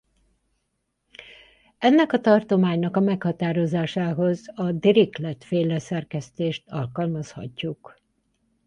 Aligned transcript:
Ennek 1.77 2.13
a 2.13 2.19
tartománynak 2.21 2.95
a 2.95 2.99
meghatározásához 2.99 4.45
a 4.55 4.71
Dirichlet-féle 4.71 5.79
szerkesztést 5.79 6.67
alkalmazhatjuk. 6.69 7.99